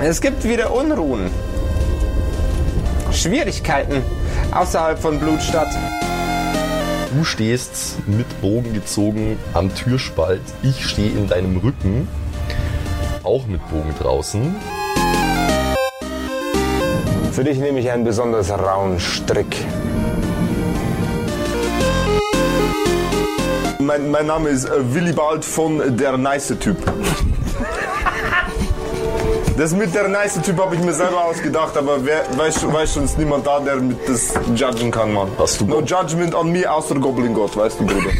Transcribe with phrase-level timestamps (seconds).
[0.00, 1.28] Es gibt wieder Unruhen.
[3.10, 4.04] Schwierigkeiten
[4.52, 5.66] außerhalb von Blutstadt.
[7.12, 10.42] Du stehst mit Bogen gezogen am Türspalt.
[10.62, 12.06] Ich stehe in deinem Rücken,
[13.24, 14.54] auch mit Bogen draußen.
[17.32, 19.64] Für dich nehme ich einen besonders rauen Strick.
[23.80, 26.76] Mein, mein Name ist äh, Willibald von der Nice Typ.
[29.58, 32.94] Das mit der Nice Typ habe ich mir selber ausgedacht, aber wer, weiß, schon- weiß
[32.94, 35.26] schon, ist niemand da, der mit das judgen kann, Mann.
[35.36, 38.10] Hast du No judgment an mir, außer Goblin Gott, weißt du, Bruder.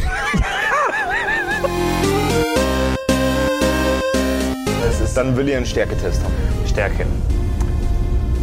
[4.89, 6.33] Es ist dann will ich einen Stärketest haben.
[6.67, 7.05] Stärke.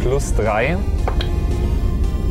[0.01, 0.77] Plus 3.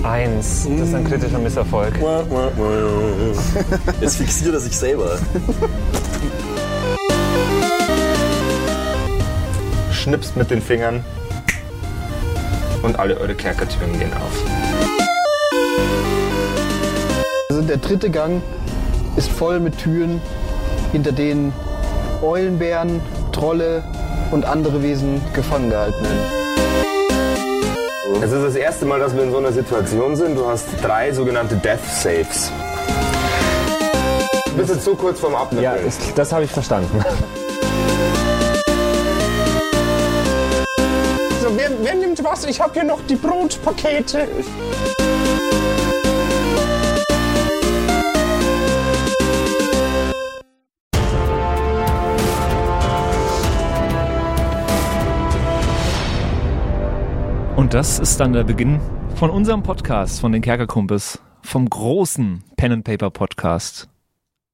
[0.03, 0.69] 1.
[0.79, 1.95] Das ist ein kritischer Misserfolg.
[4.01, 5.17] Jetzt fixiert er sich selber.
[10.07, 11.05] Schnipst mit den Fingern
[12.83, 14.31] und alle eure Kerkertüren gehen auf.
[17.51, 18.41] Also der dritte Gang
[19.17, 20.23] ist voll mit Türen,
[20.93, 21.53] hinter denen
[22.23, 23.83] Eulenbären, Trolle
[24.31, 26.21] und andere Wesen gefangen gehalten werden.
[28.23, 30.37] Es ist das erste Mal, dass wir in so einer Situation sind.
[30.39, 32.53] Du hast drei sogenannte Death Saves.
[34.51, 35.65] Du bist jetzt so kurz vorm Abnippeln.
[35.65, 35.75] Ja,
[36.15, 37.05] das habe ich verstanden.
[42.17, 42.45] Nimmt was?
[42.45, 44.29] Ich habe hier noch die Brotpakete.
[57.57, 58.81] Und das ist dann der Beginn
[59.17, 63.89] von unserem Podcast, von den Kerkerkumpels, vom großen Pen and Paper Podcast.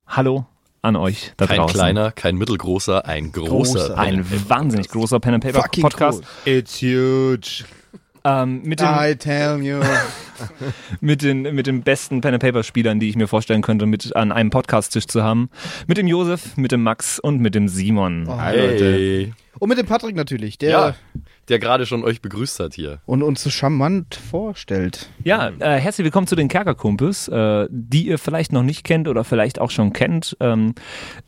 [0.06, 0.46] Hallo
[0.82, 1.74] an euch da Kein draußen.
[1.74, 3.48] kleiner, kein mittelgroßer, ein großer.
[3.50, 3.98] Großer.
[3.98, 6.22] Ein wahnsinnig großer Pen and Paper Fucking Podcast.
[6.44, 7.64] It's huge.
[8.24, 9.80] Ähm, mit, den, I tell you.
[11.00, 14.14] mit, den, mit den besten Pen and Paper Spielern, die ich mir vorstellen könnte, mit
[14.14, 15.50] an einem Podcast-Tisch zu haben.
[15.86, 18.26] Mit dem Josef, mit dem Max und mit dem Simon.
[18.28, 19.32] Oh, Hey.
[19.58, 20.94] Und mit dem Patrick natürlich, der Ja,
[21.52, 23.00] der gerade schon euch begrüßt hat hier.
[23.04, 25.10] und uns so charmant vorstellt.
[25.22, 29.22] Ja, äh, herzlich willkommen zu den Kerkerkumpels, äh, die ihr vielleicht noch nicht kennt oder
[29.22, 30.34] vielleicht auch schon kennt.
[30.40, 30.74] Ähm,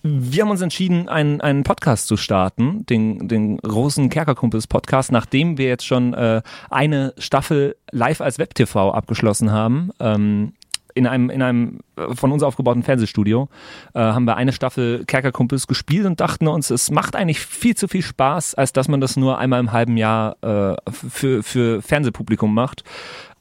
[0.03, 5.67] wir haben uns entschieden, einen, einen Podcast zu starten, den, den großen Kerkerkumpels-Podcast, nachdem wir
[5.67, 6.41] jetzt schon äh,
[6.71, 9.91] eine Staffel live als Web-TV abgeschlossen haben.
[10.01, 10.55] Ähm,
[10.95, 13.49] in einem, in einem äh, von uns aufgebauten Fernsehstudio
[13.95, 17.89] äh, haben wir eine Staffel Kerkerkumpels gespielt und dachten uns, es macht eigentlich viel zu
[17.89, 22.55] viel Spaß, als dass man das nur einmal im halben Jahr äh, für, für Fernsehpublikum
[22.55, 22.85] macht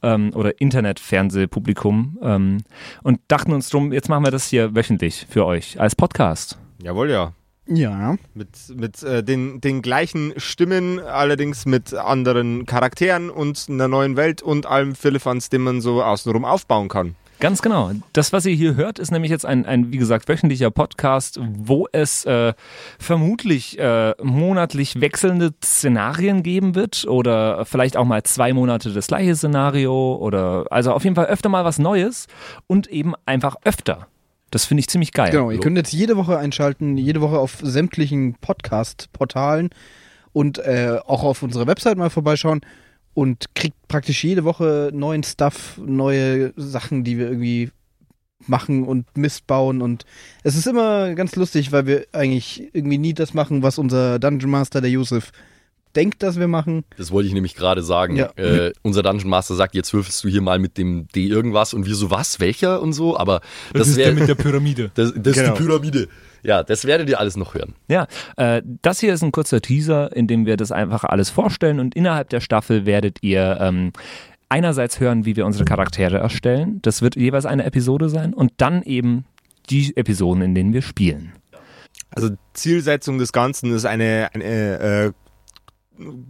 [0.01, 2.57] ähm, oder Internetfernsehpublikum ähm,
[3.03, 6.57] und dachten uns drum, jetzt machen wir das hier wöchentlich für euch als Podcast.
[6.81, 7.33] Jawohl, ja.
[7.65, 8.17] Ja.
[8.33, 14.41] Mit, mit äh, den, den gleichen Stimmen, allerdings mit anderen Charakteren und einer neuen Welt
[14.41, 17.15] und allem Philippans, den man so außenrum aufbauen kann.
[17.39, 17.91] Ganz genau.
[18.13, 21.87] Das, was ihr hier hört, ist nämlich jetzt ein, ein wie gesagt, wöchentlicher Podcast, wo
[21.91, 22.53] es äh,
[22.99, 29.35] vermutlich äh, monatlich wechselnde Szenarien geben wird oder vielleicht auch mal zwei Monate das gleiche
[29.35, 32.27] Szenario oder also auf jeden Fall öfter mal was Neues
[32.67, 34.07] und eben einfach öfter.
[34.51, 35.31] Das finde ich ziemlich geil.
[35.31, 39.71] Genau, ihr könnt jetzt jede Woche einschalten, jede Woche auf sämtlichen Podcast-Portalen
[40.31, 42.61] und äh, auch auf unserer Website mal vorbeischauen
[43.13, 47.71] und kriegt praktisch jede Woche neuen Stuff, neue Sachen, die wir irgendwie
[48.47, 50.05] machen und Mist bauen und
[50.43, 54.51] es ist immer ganz lustig, weil wir eigentlich irgendwie nie das machen, was unser Dungeon
[54.51, 55.31] Master, der Yusuf,
[55.95, 56.83] denkt, dass wir machen.
[56.97, 58.15] Das wollte ich nämlich gerade sagen.
[58.15, 58.31] Ja.
[58.35, 61.85] Äh, unser Dungeon Master sagt, jetzt würfelst du hier mal mit dem D irgendwas und
[61.85, 63.41] wir so, was, welcher und so, aber
[63.73, 64.91] das, wäre der Pyramide.
[64.95, 65.53] das, das Genau.
[65.53, 66.07] ist die Pyramide.
[66.43, 67.73] Ja, das werdet ihr alles noch hören.
[67.87, 71.79] Ja, äh, das hier ist ein kurzer Teaser, in dem wir das einfach alles vorstellen
[71.79, 73.93] und innerhalb der Staffel werdet ihr ähm,
[74.49, 76.79] einerseits hören, wie wir unsere Charaktere erstellen.
[76.81, 79.25] Das wird jeweils eine Episode sein und dann eben
[79.69, 81.31] die Episoden, in denen wir spielen.
[82.11, 85.11] Also Zielsetzung des Ganzen ist eine, eine äh,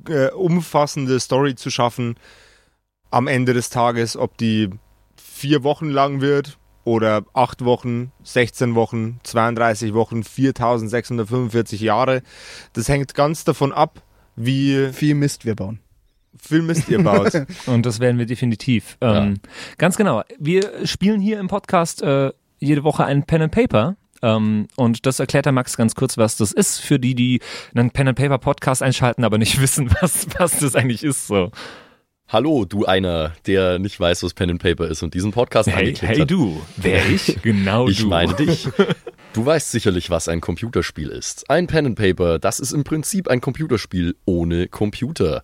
[0.10, 2.16] äh, umfassende Story zu schaffen
[3.12, 4.70] am Ende des Tages, ob die
[5.16, 12.22] vier Wochen lang wird oder acht Wochen, 16 Wochen, 32 Wochen, 4645 Jahre.
[12.74, 14.02] Das hängt ganz davon ab,
[14.36, 15.80] wie Viel Mist wir bauen.
[16.38, 17.32] viel Mist ihr baut.
[17.68, 18.98] Und das werden wir definitiv.
[19.00, 19.40] Ähm,
[19.78, 20.24] Ganz genau.
[20.40, 23.96] Wir spielen hier im Podcast äh, jede Woche ein Pen and Paper.
[24.24, 27.42] Ähm, und das erklärt der Max ganz kurz, was das ist, für die, die
[27.76, 31.28] einen Pen and Paper Podcast einschalten, aber nicht wissen, was, was das eigentlich ist.
[31.28, 31.52] So.
[32.30, 35.76] Hallo, du einer, der nicht weiß, was Pen and Paper ist und diesen Podcast Hey,
[35.80, 36.32] angeklickt hey hat.
[36.32, 37.38] du, wer ich?
[37.44, 38.08] Genau Ich du.
[38.08, 38.68] meine dich.
[39.34, 41.50] Du weißt sicherlich, was ein Computerspiel ist.
[41.50, 45.42] Ein Pen and Paper, das ist im Prinzip ein Computerspiel ohne Computer.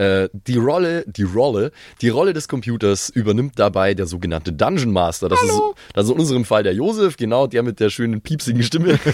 [0.00, 5.28] Äh, die Rolle, die Rolle, die Rolle des Computers übernimmt dabei der sogenannte Dungeon Master.
[5.28, 5.60] Das, ist,
[5.92, 8.98] das ist in unserem Fall der Josef, genau, der mit der schönen piepsigen Stimme.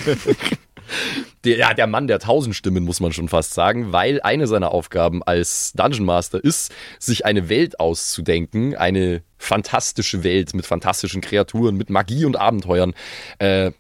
[1.42, 4.70] Der, ja, der Mann der tausend Stimmen, muss man schon fast sagen, weil eine seiner
[4.70, 11.76] Aufgaben als Dungeon Master ist, sich eine Welt auszudenken, eine fantastische Welt mit fantastischen Kreaturen,
[11.76, 12.94] mit Magie und Abenteuern,
[13.40, 13.72] äh,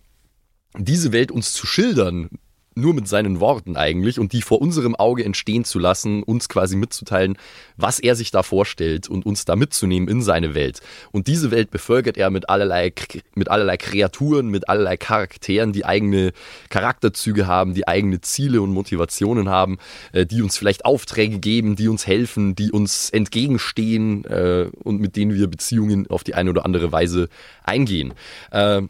[0.76, 2.28] diese Welt uns zu schildern,
[2.76, 6.76] nur mit seinen Worten eigentlich und die vor unserem Auge entstehen zu lassen, uns quasi
[6.76, 7.38] mitzuteilen,
[7.76, 10.80] was er sich da vorstellt und uns da mitzunehmen in seine Welt.
[11.10, 12.92] Und diese Welt bevölkert er mit allerlei,
[13.34, 16.32] mit allerlei Kreaturen, mit allerlei Charakteren, die eigene
[16.68, 19.78] Charakterzüge haben, die eigene Ziele und Motivationen haben,
[20.12, 25.16] äh, die uns vielleicht Aufträge geben, die uns helfen, die uns entgegenstehen äh, und mit
[25.16, 27.28] denen wir Beziehungen auf die eine oder andere Weise
[27.64, 28.12] eingehen.
[28.50, 28.82] Äh,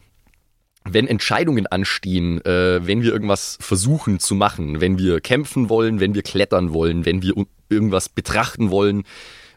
[0.93, 6.15] wenn Entscheidungen anstehen, äh, wenn wir irgendwas versuchen zu machen, wenn wir kämpfen wollen, wenn
[6.15, 7.33] wir klettern wollen, wenn wir
[7.69, 9.03] irgendwas betrachten wollen,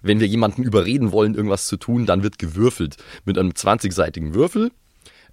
[0.03, 4.71] wenn wir jemanden überreden wollen, irgendwas zu tun, dann wird gewürfelt mit einem 20-seitigen Würfel.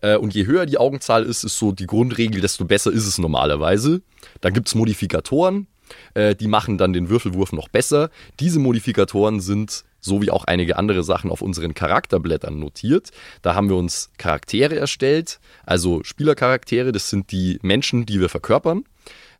[0.02, 3.18] Äh, und je höher die Augenzahl ist, ist so die Grundregel, desto besser ist es
[3.18, 4.02] normalerweise.
[4.42, 5.68] Dann gibt's Modifikatoren,
[6.14, 8.10] äh, die machen dann den Würfelwurf noch besser.
[8.40, 13.12] Diese Modifikatoren sind, so wie auch einige andere Sachen, auf unseren Charakterblättern notiert.
[13.44, 18.83] Da haben wir uns Charaktere erstellt, also Spielercharaktere, das sind die Menschen, die wir verkörpern.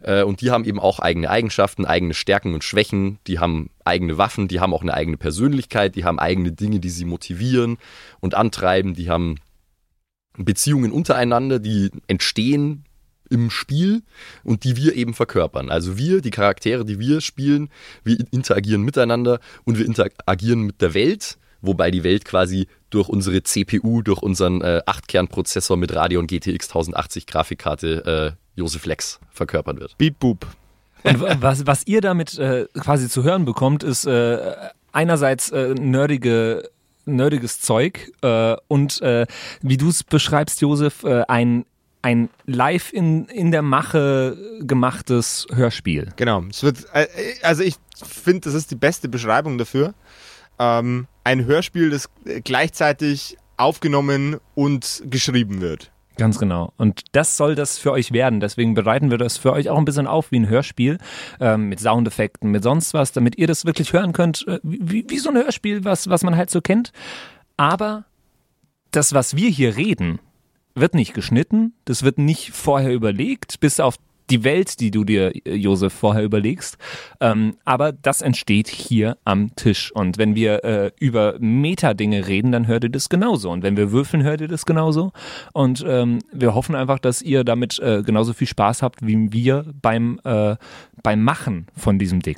[0.02, 4.18] Äh, Und die haben eben auch eigene Eigenschaften, eigene Stärken und Schwächen, die haben eigene
[4.18, 7.78] Waffen, die haben auch eine eigene Persönlichkeit, die haben eigene Dinge, die sie motivieren
[8.20, 9.40] und antreiben, die haben
[10.38, 12.84] Beziehungen untereinander, die entstehen
[13.30, 14.02] im Spiel
[14.44, 15.70] und die wir eben verkörpern.
[15.70, 17.70] Also wir, die Charaktere, die wir spielen,
[18.04, 23.44] wir interagieren miteinander und wir interagieren mit der Welt, wobei die Welt quasi durch unsere
[23.44, 29.98] CPU, durch unseren äh, 8-Kern-Prozessor mit Radeon GTX 1080 Grafikkarte äh, Josef Lex verkörpert wird.
[29.98, 30.48] Beep boop.
[31.04, 34.56] Und wa- was, was ihr damit äh, quasi zu hören bekommt, ist äh,
[34.92, 36.70] einerseits äh, nerdige,
[37.06, 39.26] nerdiges Zeug äh, und äh,
[39.62, 41.66] wie du es beschreibst, Josef, äh, ein,
[42.08, 46.14] ein live in, in der Mache gemachtes Hörspiel.
[46.16, 46.42] Genau.
[46.50, 47.06] Es wird, äh,
[47.42, 49.94] also ich finde, das ist die beste Beschreibung dafür.
[50.58, 52.10] Ähm, ein Hörspiel, das
[52.46, 55.92] gleichzeitig aufgenommen und geschrieben wird.
[56.16, 56.72] Ganz genau.
[56.78, 58.40] Und das soll das für euch werden.
[58.40, 61.00] Deswegen bereiten wir das für euch auch ein bisschen auf wie ein Hörspiel
[61.42, 65.20] ähm, mit Soundeffekten, mit sonst was, damit ihr das wirklich hören könnt, äh, wie, wie
[65.20, 66.94] so ein Hörspiel, was, was man halt so kennt.
[67.58, 68.06] Aber
[68.92, 70.20] das, was wir hier reden,
[70.80, 73.98] wird nicht geschnitten, das wird nicht vorher überlegt, bis auf
[74.30, 76.78] die Welt, die du dir, äh, Josef, vorher überlegst.
[77.20, 79.92] Ähm, aber das entsteht hier am Tisch.
[79.92, 83.50] Und wenn wir äh, über Metadinge reden, dann hört ihr das genauso.
[83.52, 85.12] Und wenn wir würfeln, hört ihr das genauso.
[85.54, 89.66] Und ähm, wir hoffen einfach, dass ihr damit äh, genauso viel Spaß habt, wie wir
[89.82, 90.56] beim, äh,
[91.04, 92.38] beim Machen von diesem Ding.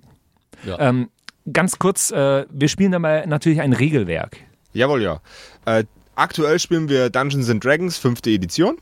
[0.65, 0.79] Ja.
[0.79, 1.09] Ähm,
[1.51, 4.37] ganz kurz, äh, wir spielen dabei natürlich ein Regelwerk.
[4.73, 5.21] Jawohl, ja.
[6.19, 8.75] Aktuell spielen wir Dungeons and Dragons, fünfte Edition.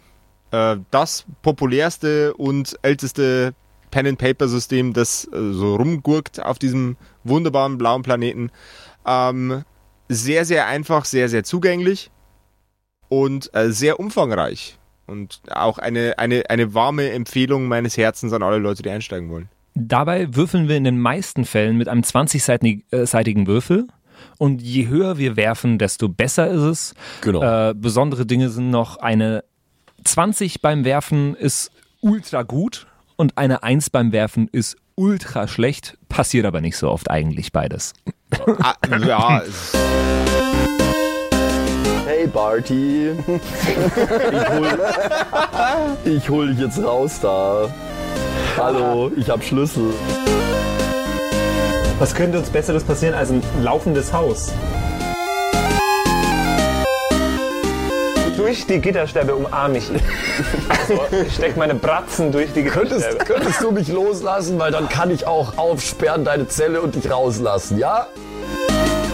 [0.50, 3.54] Äh, das populärste und älteste
[3.92, 8.50] Pen-and-Paper-System, das äh, so rumgurkt auf diesem wunderbaren blauen Planeten.
[9.06, 9.64] Ähm,
[10.10, 12.10] sehr, sehr einfach, sehr, sehr zugänglich
[13.08, 14.80] und äh, sehr umfangreich.
[15.06, 19.48] Und auch eine, eine, eine warme Empfehlung meines Herzens an alle Leute, die einsteigen wollen.
[19.76, 23.86] Dabei würfeln wir in den meisten Fällen mit einem 20-seitigen Würfel.
[24.38, 26.94] Und je höher wir werfen, desto besser ist es.
[27.22, 27.42] Genau.
[27.42, 29.44] Äh, besondere Dinge sind noch eine
[30.04, 31.72] 20 beim Werfen ist
[32.02, 35.98] ultra gut und eine 1 beim Werfen ist ultra schlecht.
[36.10, 37.94] Passiert aber nicht so oft eigentlich beides.
[38.62, 39.42] Ah, ja,
[42.06, 44.80] Hey Barty, ich hol,
[46.06, 47.70] ich hol dich jetzt raus da.
[48.58, 49.94] Hallo, ich hab Schlüssel.
[52.00, 54.52] Was könnte uns Besseres passieren als ein laufendes Haus?
[58.36, 60.00] Durch die Gitterstäbe umarme ich ihn.
[60.70, 63.26] Also, ich steck meine Bratzen durch die Könntest, Gitterstäbe.
[63.26, 67.80] könntest du mich loslassen, weil dann kann ich auch aufsperren deine Zelle und dich rauslassen,
[67.80, 68.06] ja?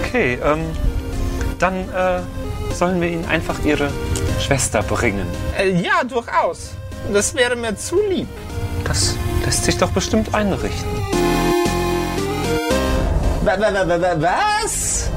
[0.06, 0.66] Okay, ähm,
[1.60, 2.20] dann äh,
[2.74, 3.90] sollen wir ihnen einfach ihre
[4.42, 5.26] Schwester bringen.
[5.58, 6.72] Äh, ja, durchaus.
[7.14, 8.28] Das wäre mir zu lieb.
[8.86, 11.23] Das lässt sich doch bestimmt einrichten.
[13.46, 15.10] Was?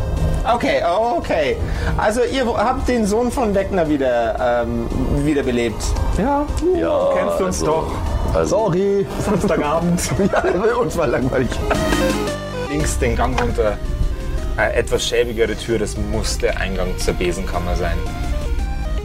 [0.52, 1.56] Okay, oh, okay.
[1.96, 4.86] Also ihr habt den Sohn von Wegner wieder ähm,
[5.24, 5.82] wiederbelebt.
[6.18, 6.44] Ja,
[6.76, 7.10] Ja.
[7.14, 7.92] kennst du uns doch.
[8.34, 9.06] Also, Sorry.
[9.24, 10.00] Samstagabend.
[10.32, 10.42] Ja,
[10.76, 11.48] uns war langweilig.
[12.68, 13.78] Links den Gang runter.
[14.56, 17.96] Eine etwas schäbigere Tür, das muss der Eingang zur Besenkammer sein.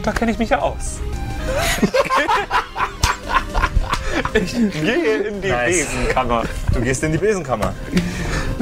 [0.02, 0.98] Da kenne ich mich ja aus.
[4.34, 5.86] ich gehe in die Nice.
[5.86, 6.42] Besenkammer.
[6.72, 7.74] Du gehst in die Besenkammer.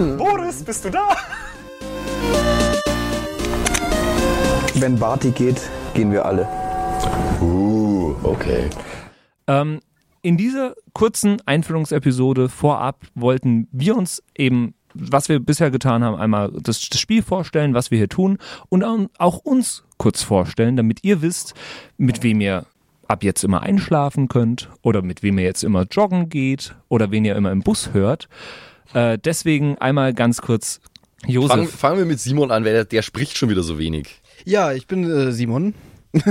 [0.00, 1.08] Boris, bist du da?
[4.76, 5.60] Wenn Barty geht,
[5.92, 6.48] gehen wir alle.
[7.42, 8.70] Uh, okay.
[9.46, 9.80] Ähm,
[10.22, 16.50] in dieser kurzen Einführungsepisode vorab wollten wir uns eben, was wir bisher getan haben, einmal
[16.50, 18.38] das, das Spiel vorstellen, was wir hier tun
[18.70, 21.52] und au- auch uns kurz vorstellen, damit ihr wisst,
[21.98, 22.64] mit wem ihr
[23.06, 27.26] ab jetzt immer einschlafen könnt oder mit wem ihr jetzt immer joggen geht oder wen
[27.26, 28.28] ihr immer im Bus hört.
[28.94, 30.80] Äh, deswegen einmal ganz kurz,
[31.26, 31.50] Josef.
[31.50, 34.20] Fangen, fangen wir mit Simon an, weil der, der spricht schon wieder so wenig.
[34.44, 35.74] Ja, ich bin äh, Simon.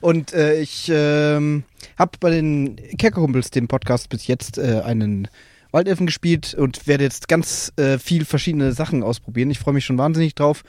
[0.00, 1.62] und äh, ich ähm,
[1.98, 5.28] habe bei den Kerkerkumpels, dem Podcast, bis jetzt äh, einen
[5.70, 9.50] Waldelfen gespielt und werde jetzt ganz äh, viel verschiedene Sachen ausprobieren.
[9.50, 10.64] Ich freue mich schon wahnsinnig drauf.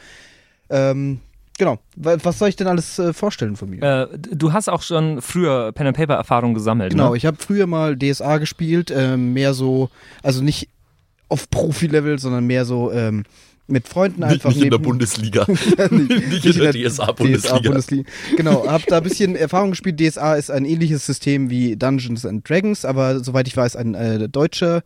[0.70, 1.22] Ähm,
[1.58, 1.80] genau.
[1.96, 3.82] Wa- Was soll ich denn alles äh, vorstellen von mir?
[4.12, 7.18] Äh, du hast auch schon früher Pen and Paper Erfahrung gesammelt, Genau, ne?
[7.18, 9.90] ich habe früher mal DSA gespielt, ähm, mehr so,
[10.22, 10.70] also nicht
[11.32, 13.24] auf Profi-Level, sondern mehr so ähm,
[13.68, 15.46] mit Freunden Nicht, einfach nicht in der neben- Bundesliga.
[15.48, 15.80] nicht,
[16.30, 17.58] nicht in der DSA-Bundesliga.
[17.60, 18.10] DSA-Bundesliga.
[18.36, 20.00] Genau, hab da ein bisschen Erfahrung gespielt.
[20.00, 24.28] DSA ist ein ähnliches System wie Dungeons and Dragons, aber soweit ich weiß, ein äh,
[24.28, 24.84] deutscher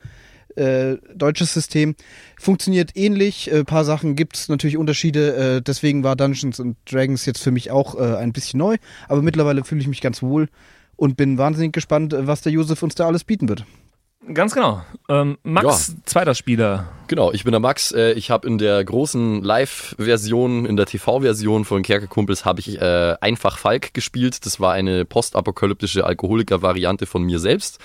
[0.55, 1.95] äh, deutsches System.
[2.39, 3.51] Funktioniert ähnlich.
[3.51, 5.35] Ein äh, paar Sachen gibt es natürlich Unterschiede.
[5.57, 8.77] Äh, deswegen war Dungeons and Dragons jetzt für mich auch äh, ein bisschen neu.
[9.09, 10.47] Aber mittlerweile fühle ich mich ganz wohl
[10.95, 13.65] und bin wahnsinnig gespannt, was der Josef uns da alles bieten wird.
[14.33, 14.81] Ganz genau.
[15.07, 16.87] Ähm, Max, zweiter Spieler.
[17.07, 17.91] Genau, ich bin der Max.
[17.91, 23.15] Äh, Ich habe in der großen Live-Version, in der TV-Version von Kerkerkumpels, habe ich äh,
[23.21, 24.45] einfach Falk gespielt.
[24.45, 27.79] Das war eine postapokalyptische Alkoholiker-Variante von mir selbst.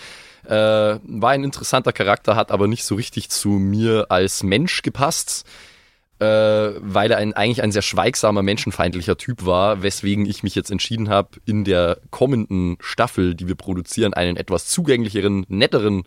[0.46, 5.44] Äh, war ein interessanter Charakter, hat aber nicht so richtig zu mir als Mensch gepasst,
[6.20, 10.70] äh, weil er ein, eigentlich ein sehr schweigsamer, menschenfeindlicher Typ war, weswegen ich mich jetzt
[10.70, 16.02] entschieden habe, in der kommenden Staffel, die wir produzieren, einen etwas zugänglicheren, netteren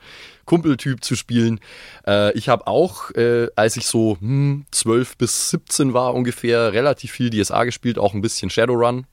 [0.46, 1.60] Kumpeltyp zu spielen.
[2.06, 7.12] Äh, ich habe auch, äh, als ich so hm, 12 bis 17 war ungefähr, relativ
[7.12, 9.08] viel DSA gespielt, auch ein bisschen Shadowrun.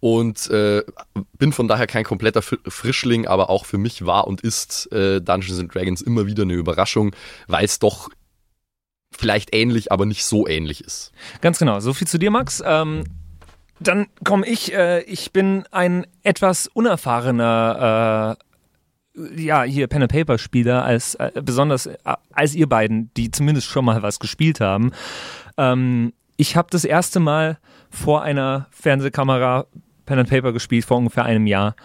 [0.00, 0.82] Und äh,
[1.38, 5.20] bin von daher kein kompletter Fr- Frischling, aber auch für mich war und ist äh,
[5.20, 7.14] Dungeons and Dragons immer wieder eine Überraschung,
[7.46, 8.10] weil es doch
[9.16, 11.12] vielleicht ähnlich, aber nicht so ähnlich ist.
[11.40, 11.80] Ganz genau.
[11.80, 12.62] So viel zu dir, Max.
[12.64, 13.04] Ähm,
[13.80, 14.74] dann komme ich.
[14.74, 21.30] Äh, ich bin ein etwas unerfahrener, äh, ja, hier Pen and Paper Spieler als äh,
[21.42, 21.96] besonders äh,
[22.32, 24.92] als ihr beiden, die zumindest schon mal was gespielt haben.
[25.58, 27.58] Ähm, ich habe das erste Mal
[27.90, 29.66] vor einer Fernsehkamera
[30.06, 31.76] Pen and Paper gespielt vor ungefähr einem Jahr.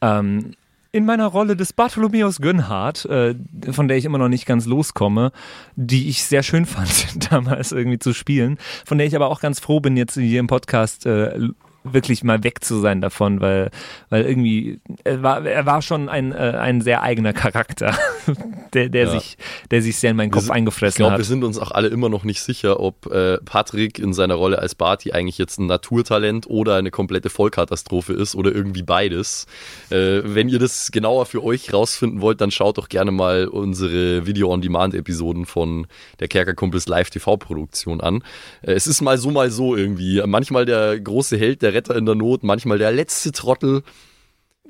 [0.00, 0.54] Ähm,
[0.92, 3.34] in meiner Rolle des Bartholomäus Gönnhardt, äh,
[3.70, 5.32] von der ich immer noch nicht ganz loskomme,
[5.74, 9.58] die ich sehr schön fand, damals irgendwie zu spielen, von der ich aber auch ganz
[9.58, 11.48] froh bin, jetzt hier im Podcast äh,
[11.84, 13.70] wirklich mal weg zu sein davon, weil,
[14.10, 17.94] weil irgendwie, er war, er war schon ein, äh, ein sehr eigener Charakter,
[18.74, 19.10] der, der, Ja.
[19.10, 19.36] sich,
[19.70, 21.24] der sich sehr in meinen Kopf Wir sind- Ich eingefressen glaube, wir hat.
[21.26, 24.74] sind uns auch alle immer noch nicht sicher, ob äh, Patrick in seiner Rolle als
[24.74, 29.46] Barty eigentlich jetzt ein Naturtalent oder eine komplette Vollkatastrophe ist oder irgendwie beides.
[29.90, 34.26] Äh, wenn ihr das genauer für euch rausfinden wollt, dann schaut doch gerne mal unsere
[34.26, 35.86] Video-on-Demand-Episoden von
[36.20, 38.22] der Kerkerkumpels Live-TV-Produktion an.
[38.62, 40.22] Äh, es ist mal so, mal so irgendwie.
[40.26, 43.82] Manchmal der große Held, der Retter in der Not, manchmal der letzte Trottel.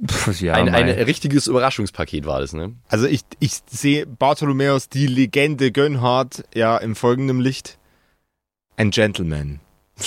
[0.04, 2.75] Pff, ja, ein, ein richtiges Überraschungspaket war das, ne?
[2.88, 7.78] Also ich, ich sehe Bartholomäus, die Legende Gönnhardt, ja im folgenden Licht.
[8.76, 9.61] Ein Gentleman.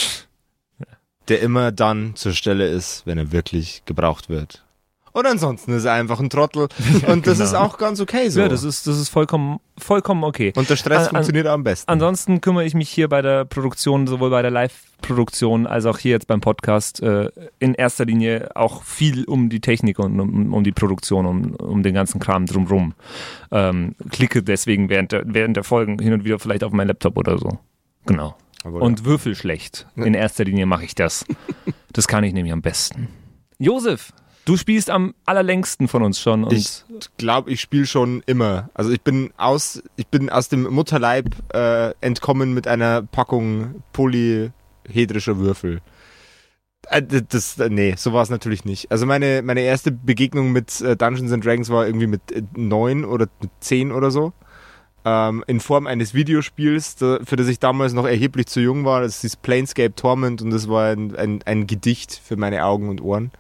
[1.28, 4.65] Der immer dann zur Stelle ist, wenn er wirklich gebraucht wird.
[5.16, 6.68] Und ansonsten ist er einfach ein Trottel.
[7.08, 7.50] Und das genau.
[7.50, 8.42] ist auch ganz okay so.
[8.42, 10.52] ja, das ist, das ist vollkommen, vollkommen okay.
[10.58, 11.90] Und der Stress An- funktioniert am besten.
[11.90, 16.12] Ansonsten kümmere ich mich hier bei der Produktion, sowohl bei der Live-Produktion als auch hier
[16.12, 17.30] jetzt beim Podcast, äh,
[17.60, 21.82] in erster Linie auch viel um die Technik und um, um die Produktion, um, um
[21.82, 22.94] den ganzen Kram drumrum.
[23.52, 27.18] Ähm, klicke deswegen während der, während der Folgen hin und wieder vielleicht auf meinen Laptop
[27.18, 27.58] oder so.
[28.06, 28.36] Genau.
[28.66, 29.88] Aber Und würfel schlecht.
[29.96, 31.24] In erster Linie mache ich das.
[31.94, 33.08] Das kann ich nämlich am besten.
[33.60, 34.12] Josef,
[34.46, 36.50] du spielst am allerlängsten von uns schon.
[36.52, 36.84] Ich
[37.18, 38.70] glaube, ich spiele schon immer.
[38.74, 45.38] Also ich bin aus, ich bin aus dem Mutterleib äh, entkommen mit einer Packung polyhedrischer
[45.38, 45.82] Würfel.
[46.90, 48.92] Äh, Das, äh, nee, so war es natürlich nicht.
[48.92, 53.04] Also meine, meine erste Begegnung mit äh, Dungeons and Dragons war irgendwie mit äh, neun
[53.04, 54.34] oder mit zehn oder so.
[55.04, 59.02] Ähm, in Form eines Videospiels, für das ich damals noch erheblich zu jung war.
[59.02, 63.02] Das ist Planescape Torment und das war ein, ein, ein Gedicht für meine Augen und
[63.02, 63.32] Ohren.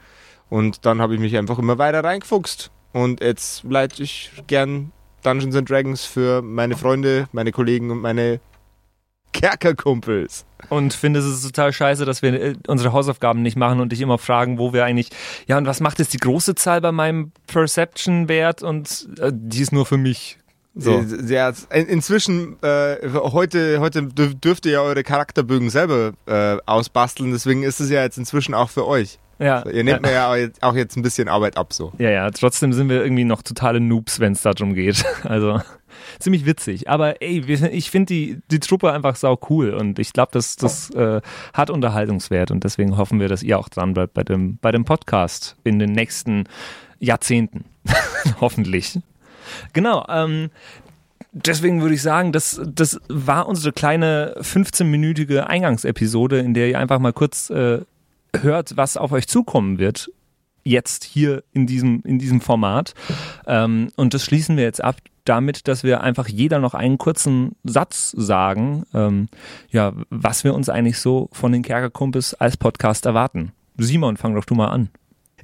[0.49, 2.71] Und dann habe ich mich einfach immer weiter reingefuchst.
[2.93, 4.91] Und jetzt leite ich gern
[5.23, 8.39] Dungeons and Dragons für meine Freunde, meine Kollegen und meine
[9.33, 10.45] Kerkerkumpels.
[10.69, 14.17] und finde es total scheiße, dass wir äh, unsere Hausaufgaben nicht machen und dich immer
[14.17, 15.09] fragen, wo wir eigentlich,
[15.47, 19.73] ja, und was macht jetzt die große Zahl bei meinem Perception-Wert und äh, die ist
[19.73, 20.37] nur für mich.
[20.73, 20.99] So.
[20.99, 26.57] Äh, Ja, in- inzwischen, äh, heute, heute dürf- dürft ihr ja eure Charakterbögen selber äh,
[26.65, 29.19] ausbasteln, deswegen ist es ja jetzt inzwischen auch für euch.
[29.39, 30.29] Ja, Ihr nehmt mir ja
[30.61, 31.91] auch jetzt- ein bisschen Arbeit ab so.
[31.97, 35.03] ja, ja, trotzdem sind wir irgendwie noch totale Noobs, wenn es darum geht.
[35.23, 35.59] Also
[36.19, 36.89] ziemlich witzig.
[36.89, 37.39] Aber ey,
[37.71, 41.19] ich finde die, die Truppe einfach sau cool und ich glaube, das, das äh,
[41.53, 44.85] hat Unterhaltungswert und deswegen hoffen wir, dass ihr auch dran bleibt bei dem, bei dem
[44.85, 46.45] Podcast in den nächsten
[46.99, 47.65] Jahrzehnten.
[48.39, 48.99] Hoffentlich.
[49.73, 50.05] Genau.
[50.09, 50.49] Ähm,
[51.33, 56.99] deswegen würde ich sagen, das, das war unsere kleine 15-minütige Eingangsepisode, in der ihr einfach
[56.99, 57.79] mal kurz äh,
[58.43, 60.11] hört, was auf euch zukommen wird.
[60.63, 62.93] Jetzt hier in diesem, in diesem Format.
[63.45, 67.55] Ähm, und das schließen wir jetzt ab damit, dass wir einfach jeder noch einen kurzen
[67.63, 69.27] Satz sagen, ähm,
[69.69, 73.51] ja, was wir uns eigentlich so von den Kerkerkumpels als Podcast erwarten.
[73.77, 74.89] Simon, fang doch du mal an.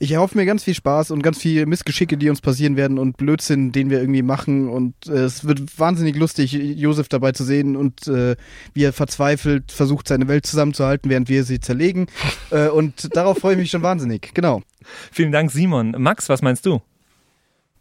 [0.02, 3.18] Ich erhoffe mir ganz viel Spaß und ganz viel Missgeschicke, die uns passieren werden und
[3.18, 4.68] Blödsinn, den wir irgendwie machen.
[4.68, 8.36] Und äh, es wird wahnsinnig lustig, Josef dabei zu sehen und äh,
[8.74, 12.08] wie er verzweifelt versucht, seine Welt zusammenzuhalten, während wir sie zerlegen.
[12.50, 14.32] äh, und darauf freue ich mich schon wahnsinnig.
[14.34, 14.64] Genau.
[15.12, 15.96] Vielen Dank, Simon.
[15.96, 16.82] Max, was meinst du?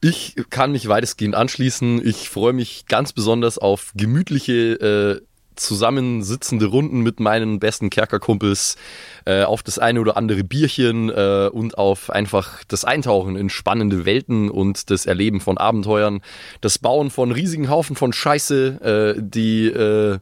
[0.03, 2.07] Ich kann mich weitestgehend anschließen.
[2.07, 5.27] Ich freue mich ganz besonders auf gemütliche, äh,
[5.57, 8.77] zusammensitzende Runden mit meinen besten Kerkerkumpels,
[9.25, 14.05] äh, auf das eine oder andere Bierchen äh, und auf einfach das Eintauchen in spannende
[14.05, 16.21] Welten und das Erleben von Abenteuern,
[16.61, 20.19] das Bauen von riesigen Haufen von Scheiße, äh, die äh,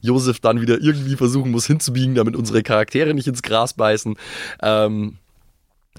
[0.00, 4.16] Josef dann wieder irgendwie versuchen muss hinzubiegen, damit unsere Charaktere nicht ins Gras beißen.
[4.62, 5.18] Ähm,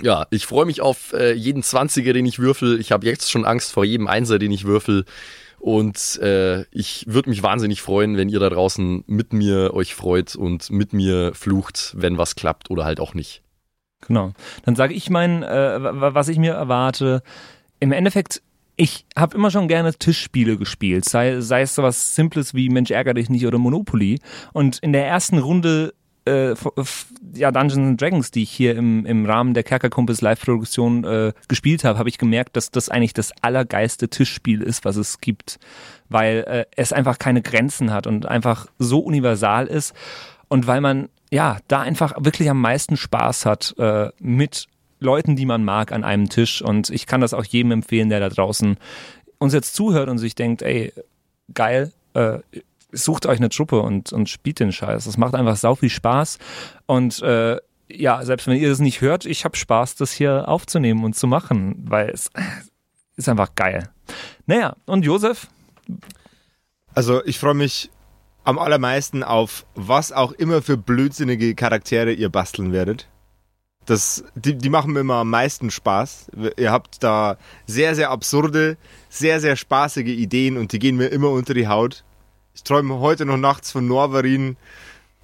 [0.01, 2.79] ja, ich freue mich auf äh, jeden 20er, den ich würfel.
[2.79, 5.05] Ich habe jetzt schon Angst vor jedem Einser, den ich würfel.
[5.65, 10.35] Und äh, ich würde mich wahnsinnig freuen, wenn ihr da draußen mit mir euch freut
[10.35, 13.41] und mit mir flucht, wenn was klappt oder halt auch nicht.
[14.05, 14.33] Genau.
[14.63, 17.23] Dann sage ich mein, äh, wa- was ich mir erwarte.
[17.79, 18.43] Im Endeffekt,
[18.75, 23.15] ich habe immer schon gerne Tischspiele gespielt, sei, sei es sowas Simples wie Mensch ärger
[23.15, 24.19] dich nicht oder Monopoly.
[24.53, 26.55] Und in der ersten Runde äh,
[27.35, 31.83] ja, Dungeons and Dragons, die ich hier im, im Rahmen der Kerkerkumpels Live-Produktion äh, gespielt
[31.83, 35.59] habe, habe ich gemerkt, dass das eigentlich das allergeilste Tischspiel ist, was es gibt,
[36.09, 39.93] weil äh, es einfach keine Grenzen hat und einfach so universal ist
[40.47, 44.67] und weil man ja da einfach wirklich am meisten Spaß hat äh, mit
[44.99, 48.19] Leuten, die man mag an einem Tisch und ich kann das auch jedem empfehlen, der
[48.19, 48.77] da draußen
[49.37, 50.93] uns jetzt zuhört und sich denkt, ey,
[51.53, 52.39] geil, äh,
[52.95, 55.05] sucht euch eine Truppe und, und spielt den Scheiß.
[55.05, 56.39] Das macht einfach sau viel Spaß.
[56.85, 57.57] Und äh,
[57.89, 61.27] ja, selbst wenn ihr das nicht hört, ich habe Spaß, das hier aufzunehmen und zu
[61.27, 62.29] machen, weil es
[63.15, 63.89] ist einfach geil.
[64.45, 65.47] Naja, und Josef?
[66.93, 67.91] Also ich freue mich
[68.43, 73.07] am allermeisten auf was auch immer für blödsinnige Charaktere ihr basteln werdet.
[73.85, 76.31] Das, die, die machen mir immer am meisten Spaß.
[76.57, 78.77] Ihr habt da sehr, sehr absurde,
[79.09, 82.03] sehr, sehr spaßige Ideen und die gehen mir immer unter die Haut.
[82.55, 84.55] Ich träume heute noch nachts von Norvarin,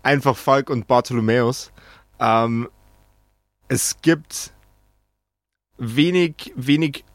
[0.03, 1.71] einfach Falk und Bartholomäus.
[2.19, 2.67] Ähm,
[3.69, 4.51] es gibt
[5.77, 7.05] wenig, wenig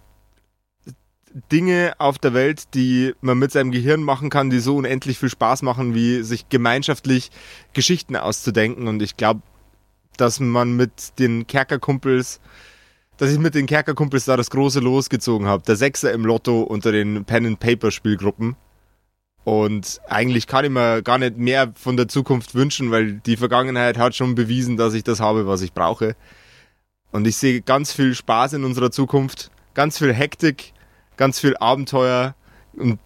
[1.52, 5.29] Dinge auf der Welt, die man mit seinem Gehirn machen kann, die so unendlich viel
[5.29, 7.31] Spaß machen, wie sich gemeinschaftlich
[7.74, 8.88] Geschichten auszudenken.
[8.88, 9.42] Und ich glaube,
[10.16, 12.40] dass man mit den Kerkerkumpels,
[13.18, 15.62] dass ich mit den Kerkerkumpels da das große losgezogen habe.
[15.64, 18.57] Der Sechser im Lotto unter den Pen-and-Paper-Spielgruppen.
[19.47, 23.97] Und eigentlich kann ich mir gar nicht mehr von der Zukunft wünschen, weil die Vergangenheit
[23.97, 26.17] hat schon bewiesen, dass ich das habe, was ich brauche.
[27.13, 30.73] Und ich sehe ganz viel Spaß in unserer Zukunft, ganz viel Hektik,
[31.17, 32.35] ganz viel Abenteuer
[32.73, 32.99] und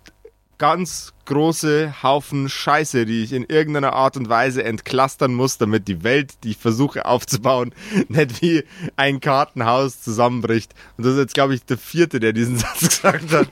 [0.56, 6.04] ganz große Haufen Scheiße, die ich in irgendeiner Art und Weise entklustern muss, damit die
[6.04, 7.74] Welt, die ich versuche aufzubauen,
[8.08, 8.64] nicht wie
[8.96, 10.72] ein Kartenhaus zusammenbricht.
[10.96, 13.48] Und das ist jetzt, glaube ich, der vierte, der diesen Satz gesagt hat.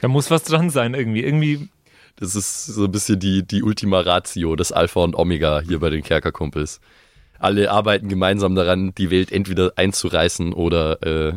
[0.00, 1.22] Da muss was dran sein irgendwie.
[1.22, 1.68] Irgendwie
[2.16, 5.90] Das ist so ein bisschen die, die Ultima Ratio, das Alpha und Omega hier bei
[5.90, 6.80] den Kerkerkumpels.
[7.38, 11.32] Alle arbeiten gemeinsam daran, die Welt entweder einzureißen oder äh,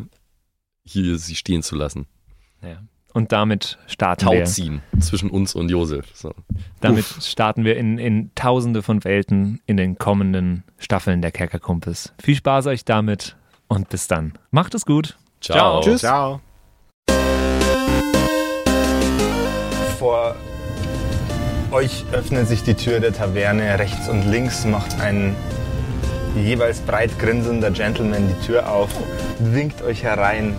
[0.86, 2.06] hier sie stehen zu lassen.
[2.62, 2.82] Ja.
[3.14, 4.46] Und damit starten Tau wir.
[4.46, 6.06] ziehen zwischen uns und Josef.
[6.14, 6.34] So.
[6.82, 12.14] Damit starten wir in, in tausende von Welten in den kommenden Staffeln der Kerkerkumpels.
[12.22, 13.36] Viel Spaß euch damit
[13.68, 14.34] und bis dann.
[14.52, 15.18] Macht es gut.
[15.42, 15.82] Ciao.
[15.82, 16.02] Tschüss.
[16.02, 16.42] Ciao.
[19.98, 20.36] Vor
[21.72, 23.80] euch öffnet sich die Tür der Taverne.
[23.80, 25.36] Rechts und links macht ein
[26.36, 28.90] jeweils breit grinsender Gentleman die Tür auf,
[29.40, 30.56] winkt euch herein.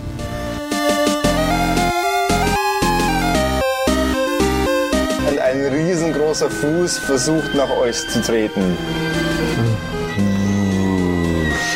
[5.29, 8.77] Und ein riesengroßer großer Fuß versucht nach euch zu treten.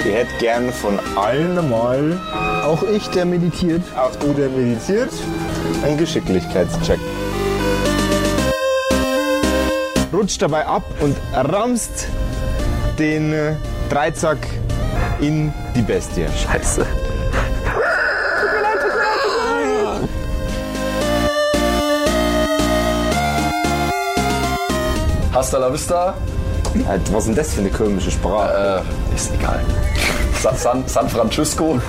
[0.06, 2.20] Ihr hättet gern von allen mal,
[2.66, 3.82] Auch ich, der meditiert.
[3.96, 5.12] auch du, der meditiert,
[5.84, 7.00] einen Geschicklichkeitscheck.
[10.14, 12.08] Rutscht dabei ab und ramst
[13.00, 13.56] den äh,
[13.90, 14.38] Dreizack
[15.20, 16.28] in die Bestie.
[16.28, 16.86] Scheiße.
[25.34, 26.14] Hasta la vista.
[27.12, 28.84] Was ist denn das für eine komische Sprache?
[29.12, 29.62] Äh, ist egal.
[30.42, 31.80] Sa San, San Francisco.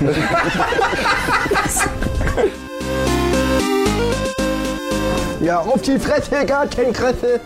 [5.40, 7.38] Ja, auf die Fresse, gar keine Kresse.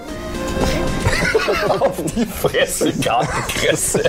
[1.69, 4.03] Auf die Fresse, Gartenkresse.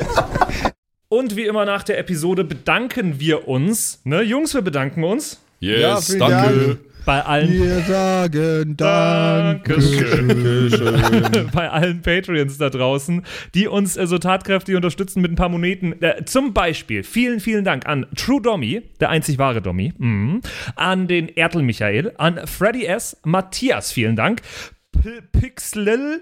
[1.08, 4.02] Und wie immer nach der Episode bedanken wir uns.
[4.04, 5.42] Ne, Jungs, wir bedanken uns.
[5.60, 6.80] Ja, vielen Dank.
[7.06, 10.28] Bei allen Wir sagen Dankeschön.
[11.54, 16.00] bei allen Patreons da draußen, die uns äh, so tatkräftig unterstützen mit ein paar Moneten.
[16.04, 20.42] Äh, zum Beispiel vielen, vielen Dank an True Dommy, der einzig wahre Dommy, mhm.
[20.76, 24.44] an den Ertel Michael, an Freddy S., Matthias, vielen Dank,
[24.92, 26.22] P Pixlil,